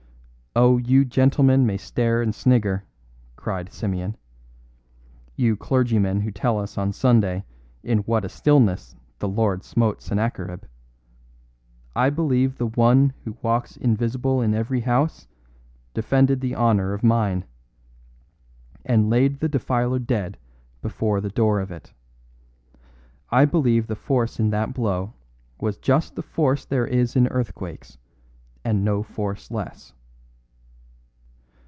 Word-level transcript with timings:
"Oh, 0.53 0.77
you 0.77 1.05
gentlemen 1.05 1.65
may 1.65 1.77
stare 1.77 2.21
and 2.21 2.35
snigger," 2.35 2.83
cried 3.37 3.71
Simeon; 3.71 4.17
"you 5.37 5.55
clergymen 5.55 6.19
who 6.19 6.29
tell 6.31 6.59
us 6.59 6.77
on 6.77 6.91
Sunday 6.91 7.45
in 7.83 7.99
what 7.99 8.25
a 8.25 8.29
stillness 8.29 8.93
the 9.19 9.29
Lord 9.29 9.63
smote 9.63 10.01
Sennacherib. 10.01 10.65
I 11.95 12.09
believe 12.09 12.57
that 12.57 12.75
One 12.75 13.13
who 13.23 13.37
walks 13.41 13.77
invisible 13.77 14.41
in 14.41 14.53
every 14.53 14.81
house 14.81 15.25
defended 15.93 16.41
the 16.41 16.53
honour 16.57 16.91
of 16.93 17.01
mine, 17.01 17.45
and 18.83 19.09
laid 19.09 19.39
the 19.39 19.47
defiler 19.47 19.99
dead 19.99 20.37
before 20.81 21.21
the 21.21 21.29
door 21.29 21.61
of 21.61 21.71
it. 21.71 21.93
I 23.29 23.45
believe 23.45 23.87
the 23.87 23.95
force 23.95 24.37
in 24.37 24.49
that 24.49 24.73
blow 24.73 25.13
was 25.61 25.77
just 25.77 26.15
the 26.17 26.21
force 26.21 26.65
there 26.65 26.87
is 26.87 27.15
in 27.15 27.29
earthquakes, 27.29 27.97
and 28.65 28.83
no 28.83 29.01
force 29.01 29.49
less." 29.49 29.93